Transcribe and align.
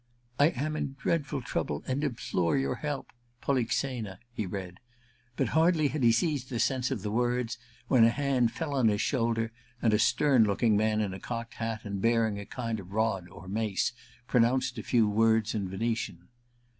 ^ 0.39 0.43
I 0.43 0.47
am 0.59 0.75
in 0.75 0.95
dreadful 0.99 1.43
trouble 1.43 1.83
and 1.85 2.03
implore 2.03 2.57
your 2.57 2.73
help. 2.73 3.11
Polixena 3.39 4.17
'—he 4.33 4.47
read; 4.47 4.79
but 5.35 5.49
hardly 5.49 5.89
had 5.89 6.01
he 6.01 6.11
seized 6.11 6.49
the 6.49 6.59
sense 6.59 6.89
of 6.89 7.03
the 7.03 7.11
words 7.11 7.59
when 7.87 8.03
a 8.03 8.09
hand 8.09 8.51
fell 8.51 8.73
on 8.73 8.87
his 8.87 8.99
shoulder, 8.99 9.51
and 9.79 9.93
a 9.93 9.99
stern 9.99 10.43
looking 10.45 10.75
man 10.75 11.01
in 11.01 11.13
a 11.13 11.19
cocked 11.19 11.53
hat, 11.53 11.81
and 11.85 12.01
bearing 12.01 12.39
a 12.39 12.47
kind 12.47 12.79
of 12.79 12.93
rod 12.93 13.29
or 13.29 13.47
mace, 13.47 13.93
pronounced 14.25 14.79
a 14.79 14.81
few 14.81 15.07
words 15.07 15.53
in 15.53 15.69
Venetian. 15.69 16.29